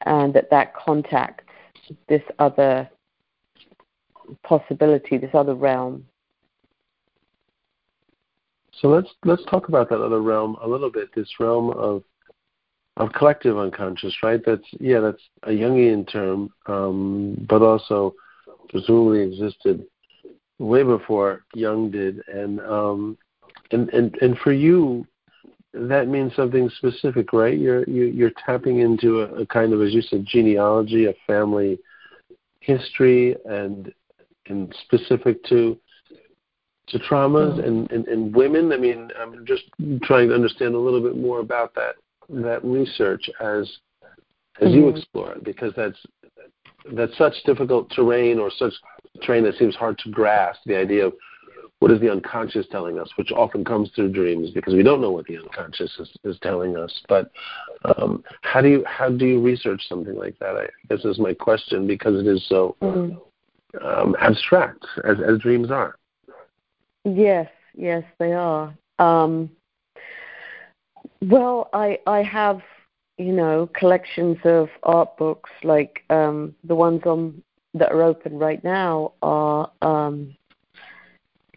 and 0.03 0.33
that 0.35 0.51
that 0.51 0.75
contacts 0.75 1.45
this 2.09 2.23
other 2.39 2.89
possibility, 4.45 5.19
this 5.19 5.35
other 5.35 5.55
realm. 5.55 6.07
So 8.81 8.89
let's 8.89 9.09
let's 9.25 9.45
talk 9.51 9.69
about 9.69 9.89
that 9.91 10.01
other 10.01 10.23
realm 10.23 10.57
a 10.63 10.69
little 10.69 10.91
bit. 10.91 11.15
This 11.15 11.29
realm 11.39 11.71
of 11.71 12.03
of 12.97 13.13
collective 13.13 13.59
unconscious, 13.59 14.15
right? 14.23 14.41
That's 14.45 14.67
yeah, 14.81 15.01
that's 15.01 15.23
a 15.45 15.51
Jungian 15.51 16.11
term, 16.11 16.51
um, 16.67 17.47
but 17.49 17.63
also 17.63 18.15
presumably 18.69 19.21
existed 19.21 19.87
way 20.59 20.83
before 20.83 21.45
Jung 21.55 21.91
did. 21.91 22.21
And 22.29 22.61
um, 22.61 23.19
and 23.71 23.89
and 23.91 24.17
and 24.21 24.39
for 24.39 24.53
you, 24.53 25.07
that 25.75 26.09
means 26.09 26.35
something 26.35 26.71
specific, 26.77 27.33
right? 27.33 27.59
You're 27.59 27.85
you, 27.85 28.05
are 28.05 28.09
you 28.09 28.27
are 28.27 28.33
tapping 28.45 28.81
into 28.81 29.23
a, 29.23 29.43
a, 29.43 29.47
kind 29.47 29.73
of, 29.73 29.81
as 29.83 29.93
you 29.93 30.03
said, 30.03 30.27
genealogy, 30.27 31.07
a 31.07 31.15
family 31.27 31.79
history, 32.61 33.37
and 33.47 33.93
and 34.47 34.75
specific 34.85 35.43
to 35.45 35.79
to 36.89 36.99
traumas 36.99 37.59
mm-hmm. 37.59 37.67
and, 37.67 37.91
and, 37.93 38.09
and 38.09 38.35
women. 38.35 38.73
I 38.73 38.77
mean, 38.77 39.11
I'm 39.21 39.47
just 39.47 39.65
trying 40.03 40.29
to 40.29 40.35
understand 40.35 40.75
a 40.75 40.79
little 40.79 41.01
bit 41.01 41.17
more 41.17 41.41
about 41.41 41.75
that 41.75 41.95
that 42.29 42.65
research 42.65 43.29
as 43.41 43.71
as 44.61 44.69
mm-hmm. 44.69 44.75
you 44.75 44.89
explore 44.89 45.33
it, 45.33 45.45
because 45.45 45.73
that's 45.77 45.99
that's 46.95 47.17
such 47.17 47.35
difficult 47.45 47.91
terrain 47.91 48.39
or 48.39 48.51
such 48.51 48.73
terrain 49.23 49.45
that 49.45 49.57
seems 49.57 49.75
hard 49.75 49.99
to 49.99 50.11
grasp. 50.11 50.61
The 50.67 50.77
idea 50.77 51.07
of 51.07 51.13
what 51.79 51.91
is 51.91 52.01
the 52.01 52.13
unconscious 52.13 52.67
telling 52.71 53.01
us, 53.01 53.11
which 53.17 53.33
often 53.33 53.65
comes 53.65 53.91
through 53.95 54.13
dreams 54.13 54.51
because 54.51 54.73
we 54.73 54.85
don't 54.85 55.01
know 55.01 55.11
what 55.11 55.27
the 55.27 55.37
unconscious 55.39 55.91
is, 55.99 56.09
is 56.23 56.39
telling 56.41 56.77
us. 56.77 57.03
But 57.09 57.33
um, 57.85 58.23
how 58.43 58.61
do 58.61 58.69
you 58.69 58.85
how 58.87 59.09
do 59.09 59.27
you 59.27 59.41
research 59.41 59.83
something 59.89 60.17
like 60.17 60.39
that? 60.39 60.57
I 60.57 60.69
guess 60.89 61.05
is 61.05 61.19
my 61.19 61.35
question 61.35 61.87
because 61.87 62.21
it 62.21 62.29
is 62.29 62.47
so 62.49 62.77
mm-hmm. 62.81 63.85
um, 63.85 64.15
abstract 64.21 64.85
as 65.05 65.17
as 65.27 65.39
dreams 65.39 65.71
are. 65.71 65.97
Yes, 67.05 67.51
yes, 67.75 68.05
they 68.19 68.33
are. 68.33 68.75
Um, 68.99 69.51
well, 71.21 71.69
I 71.73 71.99
I 72.07 72.23
have 72.23 72.61
you 73.19 73.33
know 73.33 73.69
collections 73.75 74.39
of 74.45 74.69
art 74.83 75.17
books 75.17 75.51
like 75.63 76.05
um, 76.11 76.55
the 76.65 76.75
ones 76.75 77.03
on 77.05 77.43
that 77.75 77.93
are 77.93 78.03
open 78.03 78.39
right 78.39 78.63
now 78.63 79.13
are 79.23 79.71
um, 79.83 80.37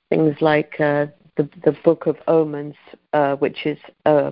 things 0.10 0.36
like 0.42 0.80
uh, 0.80 1.08
the 1.38 1.50
the 1.64 1.76
Book 1.84 2.08
of 2.08 2.18
Omens, 2.28 2.76
uh, 3.14 3.36
which 3.36 3.66
is 3.66 3.78
uh, 4.06 4.32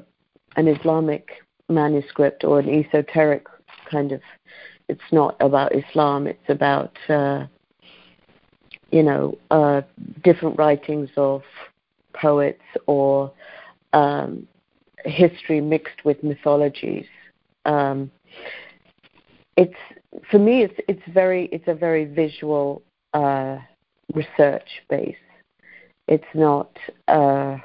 an 0.55 0.67
Islamic 0.67 1.29
manuscript 1.69 2.43
or 2.43 2.59
an 2.59 2.69
esoteric 2.69 3.47
kind 3.89 4.11
of. 4.11 4.21
It's 4.89 5.11
not 5.11 5.37
about 5.39 5.73
Islam. 5.73 6.27
It's 6.27 6.49
about 6.49 6.97
uh, 7.09 7.45
you 8.93 9.03
know 9.03 9.37
uh, 9.51 9.81
different 10.23 10.57
writings 10.57 11.09
of 11.17 11.41
poets 12.13 12.63
or 12.85 13.31
um, 13.93 14.47
history 15.05 15.59
mixed 15.59 16.05
with 16.05 16.23
mythologies. 16.23 17.05
Um, 17.65 18.11
it's 19.57 19.73
for 20.29 20.39
me. 20.39 20.63
It's 20.63 20.79
it's 20.87 21.13
very 21.13 21.45
it's 21.51 21.67
a 21.67 21.75
very 21.75 22.05
visual 22.05 22.81
uh, 23.13 23.57
research 24.13 24.69
base 24.89 25.15
it's 26.07 26.25
not. 26.33 26.77
Uh, 27.07 27.57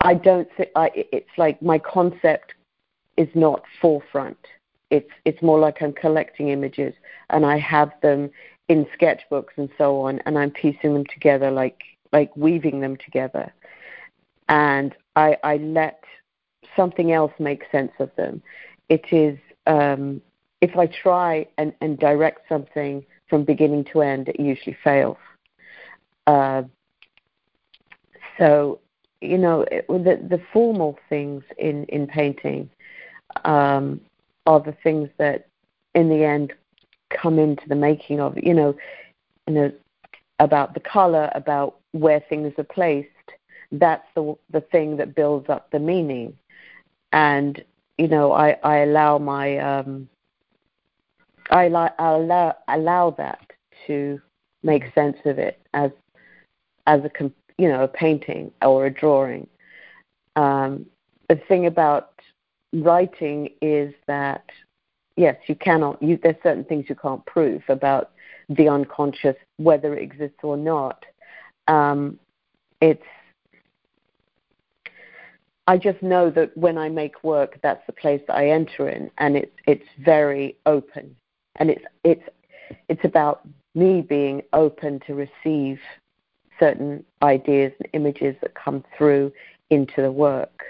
I 0.00 0.14
don't 0.14 0.48
think. 0.56 0.70
I, 0.76 0.90
it's 0.94 1.30
like 1.36 1.60
my 1.60 1.78
concept 1.78 2.54
is 3.16 3.28
not 3.34 3.62
forefront. 3.80 4.38
It's 4.90 5.10
it's 5.24 5.42
more 5.42 5.58
like 5.58 5.82
I'm 5.82 5.92
collecting 5.92 6.48
images 6.48 6.94
and 7.30 7.44
I 7.44 7.58
have 7.58 7.92
them 8.02 8.30
in 8.70 8.86
sketchbooks 8.96 9.54
and 9.56 9.68
so 9.76 10.00
on, 10.00 10.20
and 10.24 10.38
I'm 10.38 10.52
piecing 10.52 10.94
them 10.94 11.06
together, 11.06 11.50
like 11.50 11.82
like 12.12 12.30
weaving 12.36 12.80
them 12.80 12.96
together, 12.96 13.52
and 14.48 14.94
I 15.16 15.36
I 15.42 15.56
let 15.56 16.04
something 16.76 17.12
else 17.12 17.32
make 17.38 17.64
sense 17.72 17.92
of 17.98 18.10
them. 18.16 18.40
It 18.88 19.12
is 19.12 19.38
um, 19.66 20.22
if 20.60 20.76
I 20.76 20.86
try 20.86 21.46
and, 21.58 21.72
and 21.80 21.98
direct 21.98 22.48
something 22.48 23.04
from 23.28 23.44
beginning 23.44 23.84
to 23.92 24.02
end, 24.02 24.28
it 24.28 24.38
usually 24.38 24.76
fails. 24.84 25.16
Uh, 26.26 26.62
so, 28.38 28.78
you 29.20 29.38
know, 29.38 29.62
it, 29.62 29.86
the, 29.88 30.20
the 30.28 30.40
formal 30.52 30.98
things 31.08 31.42
in, 31.58 31.84
in 31.84 32.06
painting 32.06 32.70
um, 33.44 34.00
are 34.46 34.60
the 34.60 34.76
things 34.82 35.08
that, 35.18 35.48
in 35.94 36.08
the 36.08 36.24
end, 36.24 36.52
come 37.10 37.38
into 37.38 37.68
the 37.68 37.74
making 37.74 38.20
of, 38.20 38.36
you 38.36 38.54
know, 38.54 38.76
you 39.46 39.54
know, 39.54 39.72
about 40.38 40.74
the 40.74 40.80
color, 40.80 41.30
about 41.34 41.76
where 41.92 42.20
things 42.28 42.52
are 42.58 42.64
placed. 42.64 43.08
That's 43.72 44.06
the 44.14 44.36
the 44.50 44.60
thing 44.60 44.96
that 44.96 45.14
builds 45.14 45.48
up 45.48 45.70
the 45.70 45.78
meaning, 45.78 46.36
and 47.12 47.62
you 47.98 48.08
know, 48.08 48.32
I 48.32 48.56
I 48.64 48.78
allow 48.78 49.18
my 49.18 49.58
um, 49.58 50.08
I, 51.50 51.66
I 51.66 52.14
allow 52.14 52.56
allow 52.66 53.10
that 53.12 53.52
to 53.86 54.20
make 54.62 54.92
sense 54.94 55.18
of 55.24 55.38
it 55.38 55.60
as 55.74 55.90
as 56.86 57.02
a 57.04 57.10
you 57.58 57.68
know, 57.68 57.84
a 57.84 57.88
painting 57.88 58.50
or 58.62 58.86
a 58.86 58.90
drawing. 58.90 59.46
Um, 60.34 60.86
the 61.28 61.36
thing 61.36 61.66
about 61.66 62.12
writing 62.72 63.50
is 63.60 63.92
that 64.06 64.44
yes, 65.16 65.36
you 65.46 65.54
cannot. 65.54 66.02
You, 66.02 66.18
there's 66.22 66.36
certain 66.42 66.64
things 66.64 66.86
you 66.88 66.94
can't 66.94 67.24
prove 67.26 67.62
about 67.68 68.10
the 68.48 68.68
unconscious, 68.68 69.36
whether 69.56 69.94
it 69.94 70.02
exists 70.02 70.38
or 70.42 70.56
not. 70.56 71.04
Um, 71.68 72.18
it's 72.80 73.02
I 75.66 75.76
just 75.78 76.02
know 76.02 76.30
that 76.30 76.56
when 76.56 76.76
I 76.78 76.88
make 76.88 77.22
work, 77.22 77.60
that's 77.62 77.86
the 77.86 77.92
place 77.92 78.20
that 78.26 78.34
I 78.34 78.48
enter 78.48 78.88
in, 78.88 79.10
and 79.18 79.36
it's 79.36 79.52
it's 79.66 79.86
very 80.04 80.56
open, 80.66 81.14
and 81.56 81.70
it's 81.70 81.84
it's 82.02 82.28
it's 82.88 83.04
about 83.04 83.46
me 83.76 84.00
being 84.00 84.42
open 84.52 85.00
to 85.06 85.14
receive 85.14 85.78
certain 86.58 87.04
ideas 87.22 87.72
and 87.78 87.88
images 87.92 88.34
that 88.42 88.54
come 88.54 88.82
through 88.96 89.32
into 89.70 90.02
the 90.02 90.10
work. 90.10 90.64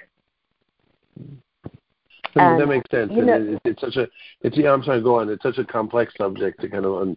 And, 2.35 2.61
that 2.61 2.67
makes 2.67 2.91
sense. 2.91 3.11
You 3.15 3.25
know, 3.25 3.35
it, 3.35 3.61
it's 3.65 3.81
such 3.81 3.97
a 3.97 4.09
it's 4.43 4.57
yeah. 4.57 4.73
I'm 4.73 4.83
sorry. 4.85 5.03
Go 5.03 5.19
on. 5.19 5.29
It's 5.29 5.43
such 5.43 5.59
a 5.59 5.65
complex 5.65 6.15
subject 6.17 6.61
to 6.61 6.69
kind 6.69 6.85
of 6.85 6.97
un, 6.97 7.17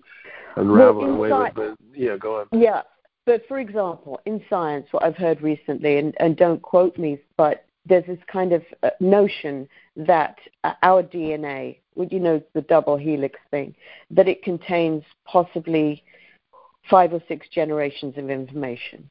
unravel 0.55 1.01
well, 1.01 1.09
away 1.11 1.31
with. 1.31 1.53
But 1.55 1.77
yeah, 1.93 2.17
go 2.17 2.39
on. 2.39 2.47
Yeah, 2.51 2.81
but 3.25 3.47
for 3.47 3.59
example, 3.59 4.19
in 4.25 4.43
science, 4.49 4.87
what 4.91 5.03
I've 5.03 5.15
heard 5.15 5.41
recently, 5.41 5.97
and, 5.97 6.13
and 6.19 6.35
don't 6.35 6.61
quote 6.61 6.97
me, 6.97 7.19
but 7.37 7.65
there's 7.85 8.05
this 8.05 8.19
kind 8.27 8.53
of 8.53 8.63
uh, 8.81 8.89
notion 8.99 9.67
that 9.95 10.37
uh, 10.63 10.73
our 10.83 11.03
DNA, 11.03 11.77
would 11.95 12.11
you 12.11 12.19
know, 12.19 12.41
the 12.53 12.61
double 12.61 12.97
helix 12.97 13.39
thing, 13.51 13.75
that 14.11 14.27
it 14.27 14.43
contains 14.43 15.03
possibly 15.25 16.03
five 16.89 17.13
or 17.13 17.21
six 17.27 17.47
generations 17.49 18.17
of 18.17 18.29
information. 18.29 19.09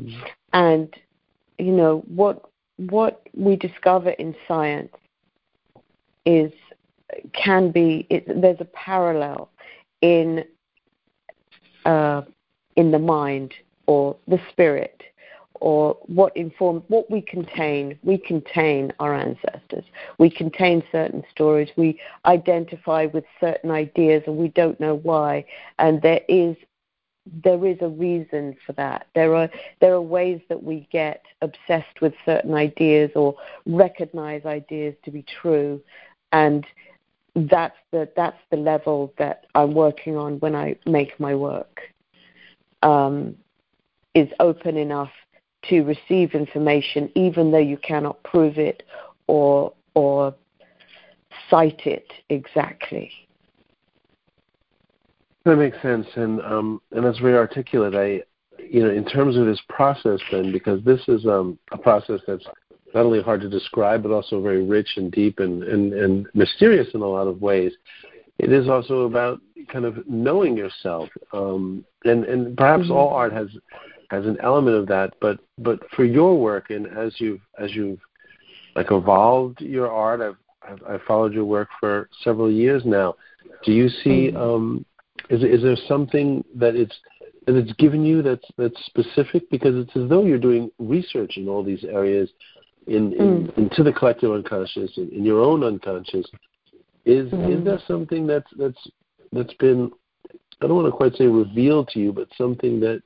Mm-hmm. 0.00 0.22
And 0.52 0.94
you 1.58 1.72
know 1.72 2.04
what 2.08 2.50
what 2.76 3.26
we 3.34 3.56
discover 3.56 4.10
in 4.10 4.34
science 4.48 4.92
is 6.24 6.52
can 7.32 7.70
be 7.70 8.06
it, 8.10 8.24
there's 8.40 8.60
a 8.60 8.66
parallel 8.66 9.50
in 10.00 10.44
uh, 11.84 12.22
in 12.76 12.90
the 12.90 12.98
mind 12.98 13.52
or 13.86 14.16
the 14.28 14.40
spirit 14.50 15.02
or 15.62 15.96
what 16.06 16.36
informs 16.36 16.82
what 16.88 17.08
we 17.08 17.20
contain. 17.20 17.96
We 18.02 18.18
contain 18.18 18.92
our 18.98 19.14
ancestors. 19.14 19.84
We 20.18 20.28
contain 20.28 20.82
certain 20.90 21.22
stories. 21.30 21.68
We 21.76 22.00
identify 22.26 23.06
with 23.06 23.24
certain 23.40 23.70
ideas, 23.70 24.24
and 24.26 24.36
we 24.36 24.48
don't 24.48 24.80
know 24.80 24.96
why. 24.96 25.44
And 25.78 26.02
there 26.02 26.22
is 26.28 26.56
there 27.26 27.64
is 27.66 27.78
a 27.80 27.88
reason 27.88 28.56
for 28.66 28.72
that. 28.72 29.06
There 29.14 29.34
are 29.34 29.48
there 29.80 29.94
are 29.94 30.00
ways 30.00 30.40
that 30.48 30.62
we 30.62 30.88
get 30.90 31.22
obsessed 31.40 32.00
with 32.00 32.14
certain 32.24 32.54
ideas 32.54 33.10
or 33.14 33.36
recognize 33.66 34.44
ideas 34.44 34.94
to 35.04 35.10
be 35.10 35.24
true, 35.40 35.80
and 36.32 36.66
that's 37.34 37.76
the 37.92 38.08
that's 38.16 38.40
the 38.50 38.56
level 38.56 39.12
that 39.18 39.46
I'm 39.54 39.74
working 39.74 40.16
on 40.16 40.38
when 40.40 40.54
I 40.54 40.76
make 40.86 41.18
my 41.20 41.34
work. 41.34 41.80
Um, 42.82 43.36
is 44.14 44.28
open 44.40 44.76
enough 44.76 45.12
to 45.68 45.82
receive 45.82 46.34
information, 46.34 47.10
even 47.14 47.50
though 47.50 47.58
you 47.58 47.76
cannot 47.76 48.22
prove 48.24 48.58
it 48.58 48.82
or 49.26 49.72
or 49.94 50.34
cite 51.48 51.86
it 51.86 52.12
exactly. 52.28 53.12
That 55.44 55.56
makes 55.56 55.80
sense, 55.82 56.06
and 56.14 56.40
um, 56.42 56.80
and 56.92 57.04
that's 57.04 57.18
very 57.18 57.36
articulate. 57.36 57.94
I, 57.94 58.22
you 58.62 58.82
know, 58.82 58.90
in 58.90 59.04
terms 59.04 59.36
of 59.36 59.46
this 59.46 59.60
process, 59.68 60.20
then, 60.30 60.52
because 60.52 60.82
this 60.84 61.00
is 61.08 61.26
um, 61.26 61.58
a 61.72 61.78
process 61.78 62.20
that's 62.26 62.44
not 62.94 63.06
only 63.06 63.22
hard 63.22 63.40
to 63.40 63.48
describe, 63.48 64.02
but 64.02 64.12
also 64.12 64.40
very 64.40 64.62
rich 64.64 64.88
and 64.96 65.10
deep 65.10 65.40
and, 65.40 65.62
and, 65.64 65.92
and 65.94 66.28
mysterious 66.34 66.88
in 66.94 67.00
a 67.00 67.06
lot 67.06 67.26
of 67.26 67.40
ways. 67.40 67.72
It 68.38 68.52
is 68.52 68.68
also 68.68 69.02
about 69.02 69.40
kind 69.72 69.84
of 69.84 70.06
knowing 70.08 70.56
yourself, 70.56 71.08
um, 71.32 71.84
and 72.04 72.24
and 72.24 72.56
perhaps 72.56 72.84
mm-hmm. 72.84 72.92
all 72.92 73.10
art 73.10 73.32
has 73.32 73.48
has 74.10 74.26
an 74.26 74.38
element 74.42 74.76
of 74.76 74.86
that. 74.88 75.14
But 75.20 75.38
but 75.58 75.80
for 75.90 76.04
your 76.04 76.38
work 76.38 76.70
and 76.70 76.86
as 76.86 77.14
you've 77.18 77.40
as 77.58 77.74
you've 77.74 78.00
like 78.74 78.90
evolved 78.90 79.60
your 79.60 79.90
art, 79.90 80.20
I've 80.20 80.36
I've, 80.62 80.82
I've 80.88 81.02
followed 81.02 81.32
your 81.32 81.44
work 81.44 81.68
for 81.80 82.08
several 82.22 82.50
years 82.50 82.82
now. 82.84 83.16
Do 83.64 83.72
you 83.72 83.88
see? 83.88 84.30
Mm-hmm. 84.30 84.36
Um, 84.36 84.86
is 85.30 85.42
is 85.42 85.62
there 85.62 85.76
something 85.88 86.44
that 86.54 86.74
it's 86.74 86.94
that 87.46 87.56
it's 87.56 87.72
given 87.74 88.04
you 88.04 88.22
that's 88.22 88.46
that's 88.56 88.84
specific? 88.86 89.48
Because 89.50 89.74
it's 89.76 89.96
as 89.96 90.08
though 90.08 90.24
you're 90.24 90.38
doing 90.38 90.70
research 90.78 91.36
in 91.36 91.48
all 91.48 91.62
these 91.64 91.84
areas, 91.84 92.30
in, 92.86 93.12
in 93.14 93.48
mm. 93.48 93.58
into 93.58 93.82
the 93.82 93.92
collective 93.92 94.32
unconscious, 94.32 94.90
in, 94.96 95.10
in 95.10 95.24
your 95.24 95.40
own 95.40 95.64
unconscious. 95.64 96.26
Is 97.04 97.30
mm. 97.32 97.58
is 97.58 97.64
there 97.64 97.80
something 97.86 98.26
that's 98.26 98.50
that's 98.56 98.88
that's 99.32 99.54
been 99.54 99.90
I 100.60 100.66
don't 100.66 100.76
want 100.76 100.86
to 100.86 100.92
quite 100.92 101.14
say 101.16 101.26
revealed 101.26 101.88
to 101.88 101.98
you, 101.98 102.12
but 102.12 102.28
something 102.36 102.80
that 102.80 103.02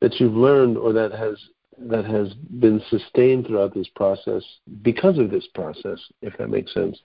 that 0.00 0.20
you've 0.20 0.34
learned 0.34 0.76
or 0.76 0.92
that 0.92 1.12
has 1.12 1.36
that 1.78 2.04
has 2.04 2.34
been 2.60 2.80
sustained 2.88 3.46
throughout 3.46 3.74
this 3.74 3.88
process 3.96 4.42
because 4.82 5.18
of 5.18 5.30
this 5.30 5.46
process, 5.54 5.98
if 6.22 6.36
that 6.38 6.48
makes 6.48 6.72
sense. 6.72 7.00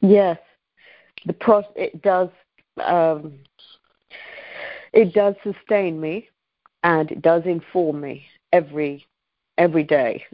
Yes, 0.00 0.38
the 1.26 1.32
process 1.32 1.72
it 1.76 2.02
does 2.02 2.28
um, 2.82 3.38
it 4.92 5.12
does 5.12 5.34
sustain 5.42 6.00
me, 6.00 6.28
and 6.82 7.10
it 7.10 7.22
does 7.22 7.42
inform 7.46 8.00
me 8.00 8.26
every 8.52 9.06
every 9.58 9.84
day, 9.84 10.24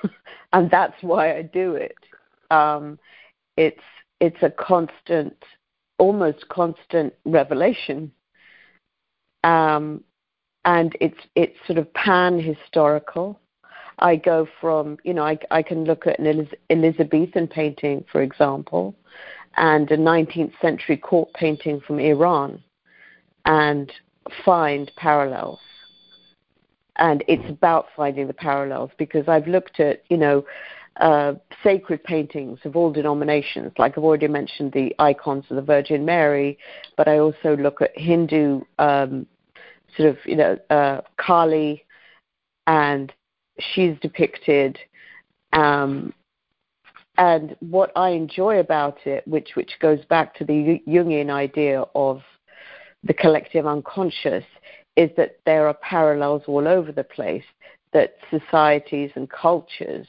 and 0.52 0.70
that's 0.70 1.00
why 1.02 1.36
I 1.36 1.42
do 1.42 1.74
it. 1.74 1.96
Um, 2.50 2.98
it's 3.56 3.82
it's 4.20 4.42
a 4.42 4.50
constant, 4.50 5.36
almost 5.98 6.48
constant 6.48 7.14
revelation. 7.24 8.12
Um, 9.42 10.02
and 10.64 10.96
it's 11.00 11.18
it's 11.34 11.56
sort 11.66 11.78
of 11.78 11.92
pan 11.94 12.40
historical. 12.40 13.38
I 13.98 14.16
go 14.16 14.48
from 14.60 14.98
you 15.04 15.14
know 15.14 15.24
I 15.24 15.38
I 15.50 15.62
can 15.62 15.84
look 15.84 16.06
at 16.06 16.18
an 16.18 16.48
Elizabethan 16.70 17.48
painting, 17.48 18.04
for 18.10 18.22
example, 18.22 18.94
and 19.56 19.90
a 19.90 19.96
19th 19.96 20.52
century 20.60 20.96
court 20.96 21.32
painting 21.34 21.80
from 21.80 21.98
Iran, 21.98 22.62
and 23.44 23.92
find 24.44 24.90
parallels. 24.96 25.60
And 26.96 27.24
it's 27.26 27.48
about 27.48 27.86
finding 27.96 28.28
the 28.28 28.34
parallels 28.34 28.90
because 28.98 29.28
I've 29.28 29.48
looked 29.48 29.80
at 29.80 30.02
you 30.08 30.16
know 30.16 30.44
uh, 31.00 31.34
sacred 31.62 32.02
paintings 32.04 32.60
of 32.64 32.76
all 32.76 32.92
denominations. 32.92 33.72
Like 33.78 33.98
I've 33.98 34.04
already 34.04 34.28
mentioned 34.28 34.72
the 34.72 34.94
icons 34.98 35.44
of 35.50 35.56
the 35.56 35.62
Virgin 35.62 36.04
Mary, 36.04 36.58
but 36.96 37.08
I 37.08 37.18
also 37.18 37.56
look 37.56 37.82
at 37.82 37.90
Hindu 37.96 38.62
um, 38.78 39.26
sort 39.96 40.10
of 40.10 40.18
you 40.24 40.36
know 40.36 40.58
uh, 40.70 41.00
Kali, 41.16 41.84
and 42.66 43.12
she's 43.58 43.98
depicted. 44.00 44.78
Um, 45.52 46.12
and 47.16 47.56
what 47.60 47.92
I 47.96 48.10
enjoy 48.10 48.58
about 48.58 48.98
it, 49.06 49.26
which 49.26 49.50
which 49.54 49.72
goes 49.80 50.04
back 50.06 50.34
to 50.36 50.44
the 50.44 50.82
Jungian 50.86 51.30
idea 51.30 51.84
of 51.94 52.22
the 53.04 53.14
collective 53.14 53.66
unconscious, 53.66 54.44
is 54.96 55.10
that 55.16 55.38
there 55.46 55.68
are 55.68 55.74
parallels 55.74 56.42
all 56.46 56.66
over 56.66 56.92
the 56.92 57.04
place. 57.04 57.44
That 57.92 58.16
societies 58.28 59.12
and 59.14 59.30
cultures 59.30 60.08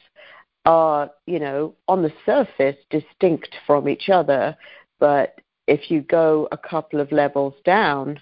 are, 0.66 1.12
you 1.28 1.38
know, 1.38 1.76
on 1.88 2.02
the 2.02 2.12
surface 2.26 2.78
distinct 2.90 3.56
from 3.68 3.88
each 3.88 4.10
other, 4.10 4.58
but 5.00 5.40
if 5.68 5.92
you 5.92 6.02
go 6.02 6.48
a 6.52 6.58
couple 6.58 7.00
of 7.00 7.12
levels 7.12 7.54
down, 7.64 8.20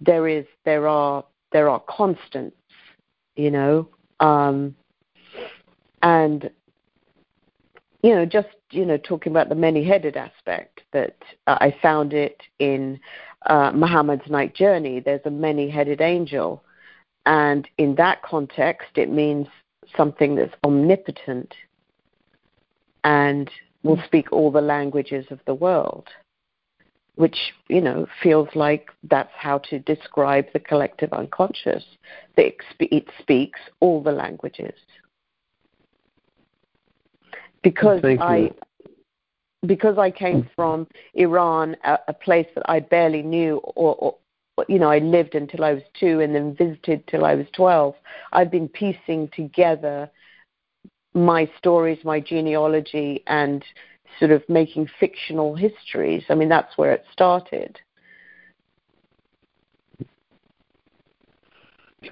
there 0.00 0.28
is 0.28 0.44
there 0.64 0.86
are 0.86 1.24
there 1.52 1.68
are 1.68 1.80
constants, 1.88 2.56
you 3.34 3.50
know, 3.50 3.88
um, 4.20 4.74
and 6.02 6.50
you 8.02 8.14
know 8.14 8.26
just 8.26 8.48
you 8.70 8.84
know 8.84 8.96
talking 8.96 9.32
about 9.32 9.48
the 9.48 9.54
many-headed 9.54 10.16
aspect 10.16 10.82
that 10.92 11.16
uh, 11.46 11.58
I 11.60 11.74
found 11.82 12.12
it 12.12 12.42
in 12.58 13.00
uh, 13.46 13.72
Muhammad's 13.74 14.28
night 14.28 14.54
journey. 14.54 15.00
There's 15.00 15.24
a 15.24 15.30
many-headed 15.30 16.00
angel, 16.00 16.62
and 17.24 17.68
in 17.78 17.94
that 17.96 18.22
context, 18.22 18.88
it 18.96 19.10
means 19.10 19.46
something 19.96 20.34
that's 20.34 20.54
omnipotent 20.64 21.54
and 23.04 23.50
will 23.82 24.02
speak 24.04 24.32
all 24.32 24.50
the 24.50 24.60
languages 24.60 25.26
of 25.30 25.38
the 25.46 25.54
world 25.54 26.08
which 27.16 27.36
you 27.68 27.80
know 27.80 28.06
feels 28.22 28.48
like 28.54 28.90
that's 29.04 29.32
how 29.36 29.58
to 29.58 29.78
describe 29.80 30.46
the 30.52 30.60
collective 30.60 31.12
unconscious. 31.12 31.84
That 32.36 32.52
it 32.78 33.08
speaks 33.18 33.58
all 33.80 34.02
the 34.02 34.12
languages. 34.12 34.74
Because 37.66 38.00
I 38.04 38.52
because 39.66 39.98
I 39.98 40.08
came 40.08 40.48
from 40.54 40.86
Iran, 41.14 41.76
a, 41.82 41.98
a, 42.06 42.12
place 42.12 42.46
that 42.54 42.62
I 42.70 42.78
barely 42.78 43.22
knew, 43.22 43.56
or, 43.56 43.96
or 43.96 44.64
you 44.68 44.78
know, 44.78 44.88
I 44.88 45.00
lived 45.00 45.34
until 45.34 45.64
I 45.64 45.72
was 45.72 45.82
two 45.98 46.20
and 46.20 46.32
then 46.32 46.54
visited 46.54 47.04
till 47.08 47.24
I 47.24 47.34
was 47.34 47.46
twelve. 47.52 47.96
I've 48.32 48.52
been 48.52 48.68
piecing 48.68 49.30
together 49.34 50.08
my 51.12 51.50
stories, 51.58 51.98
my 52.04 52.20
genealogy, 52.20 53.24
and 53.26 53.64
sort 54.20 54.30
of 54.30 54.48
making 54.48 54.88
fictional 55.00 55.56
histories. 55.56 56.22
I 56.28 56.36
mean, 56.36 56.48
that's 56.48 56.78
where 56.78 56.92
it 56.92 57.04
started. 57.10 57.80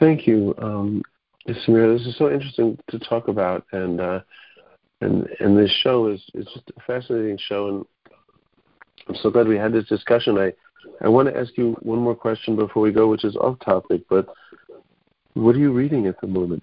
Thank 0.00 0.26
you. 0.26 0.52
Um, 0.58 1.02
Samira, 1.48 1.96
this 1.96 2.08
is 2.08 2.18
so 2.18 2.32
interesting 2.32 2.76
to 2.90 2.98
talk 2.98 3.28
about, 3.28 3.64
and 3.70 4.00
uh, 4.00 4.20
and 5.00 5.28
and 5.40 5.56
this 5.56 5.70
show 5.82 6.08
is 6.08 6.22
is 6.34 6.46
just 6.54 6.70
a 6.76 6.80
fascinating 6.86 7.38
show, 7.38 7.68
and 7.68 7.84
I'm 9.08 9.16
so 9.16 9.30
glad 9.30 9.48
we 9.48 9.56
had 9.56 9.72
this 9.72 9.86
discussion. 9.86 10.38
I 10.38 10.52
I 11.00 11.08
want 11.08 11.28
to 11.28 11.38
ask 11.38 11.56
you 11.56 11.76
one 11.82 11.98
more 11.98 12.14
question 12.14 12.56
before 12.56 12.82
we 12.82 12.92
go, 12.92 13.08
which 13.08 13.24
is 13.24 13.36
off 13.36 13.58
topic, 13.60 14.02
but 14.08 14.28
what 15.34 15.54
are 15.54 15.58
you 15.58 15.72
reading 15.72 16.06
at 16.06 16.20
the 16.20 16.26
moment? 16.26 16.62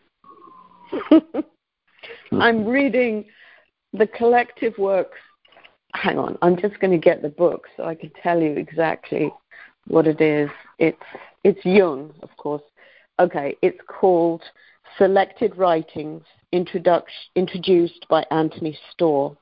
I'm 2.32 2.65
reading 2.65 3.26
the 3.94 4.08
collective 4.08 4.78
works. 4.78 5.17
Hang 5.94 6.17
on, 6.17 6.38
I'm 6.41 6.58
just 6.58 6.80
going 6.80 6.91
to 6.91 6.98
get 6.98 7.22
the 7.22 7.30
book 7.30 7.67
so 7.76 7.84
I 7.84 7.96
can 7.96 8.12
tell 8.24 8.39
you 8.39 8.54
exactly 8.54 9.32
what 9.88 10.08
it 10.08 10.22
is. 10.22 10.50
It's 10.80 11.04
it's 11.44 11.63
Jung, 11.65 12.13
of 12.24 12.30
course. 12.38 12.62
Okay, 13.20 13.58
it's 13.62 13.80
called 13.88 14.41
Selected 14.98 15.56
Writings 15.58 16.24
introduced 16.52 18.06
by 18.10 18.26
Anthony 18.32 18.78
Storr. 18.92 19.38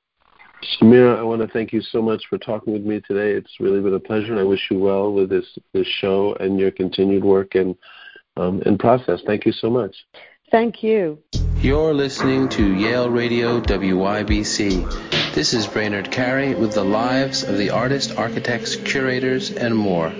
Samira, 0.63 1.17
I 1.17 1.23
want 1.23 1.41
to 1.41 1.47
thank 1.47 1.71
you 1.71 1.81
so 1.81 2.01
much 2.01 2.23
for 2.29 2.37
talking 2.37 2.73
with 2.73 2.83
me 2.83 3.01
today. 3.01 3.31
It's 3.31 3.59
really 3.59 3.81
been 3.81 3.93
a 3.93 3.99
pleasure, 3.99 4.31
and 4.31 4.39
I 4.39 4.43
wish 4.43 4.67
you 4.69 4.77
well 4.77 5.13
with 5.13 5.29
this 5.29 5.45
this 5.73 5.87
show 5.87 6.35
and 6.39 6.59
your 6.59 6.71
continued 6.71 7.23
work 7.23 7.55
and 7.55 7.75
um, 8.35 8.61
and 8.65 8.77
process. 8.77 9.21
Thank 9.25 9.45
you 9.45 9.53
so 9.53 9.69
much. 9.69 9.95
Thank 10.51 10.83
you. 10.83 11.19
You're 11.61 11.93
listening 11.93 12.49
to 12.49 12.73
Yale 12.75 13.09
Radio 13.09 13.61
WYBC. 13.61 15.33
This 15.33 15.53
is 15.53 15.67
Brainard 15.67 16.11
Carey 16.11 16.55
with 16.55 16.73
the 16.73 16.83
lives 16.83 17.43
of 17.43 17.57
the 17.57 17.69
artists, 17.69 18.11
architects, 18.11 18.75
curators, 18.75 19.51
and 19.51 19.75
more. 19.75 20.11